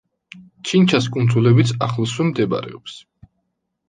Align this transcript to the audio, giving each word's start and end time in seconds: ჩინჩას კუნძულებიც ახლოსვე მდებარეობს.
ჩინჩას 0.69 1.09
კუნძულებიც 1.15 1.73
ახლოსვე 1.87 2.25
მდებარეობს. 2.31 2.97